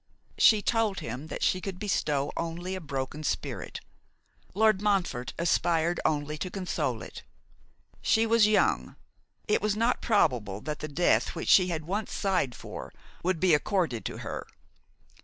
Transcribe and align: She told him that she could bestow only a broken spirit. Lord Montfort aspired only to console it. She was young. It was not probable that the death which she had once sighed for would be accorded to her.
She 0.39 0.63
told 0.63 0.99
him 1.01 1.27
that 1.27 1.43
she 1.43 1.61
could 1.61 1.77
bestow 1.77 2.31
only 2.35 2.73
a 2.73 2.81
broken 2.81 3.23
spirit. 3.23 3.81
Lord 4.55 4.81
Montfort 4.81 5.35
aspired 5.37 5.99
only 6.03 6.39
to 6.39 6.49
console 6.49 7.03
it. 7.03 7.21
She 8.01 8.25
was 8.25 8.47
young. 8.47 8.95
It 9.47 9.61
was 9.61 9.75
not 9.75 10.01
probable 10.01 10.59
that 10.61 10.79
the 10.79 10.87
death 10.87 11.35
which 11.35 11.49
she 11.49 11.67
had 11.67 11.83
once 11.85 12.11
sighed 12.11 12.55
for 12.55 12.91
would 13.21 13.39
be 13.39 13.53
accorded 13.53 14.03
to 14.05 14.17
her. 14.25 14.47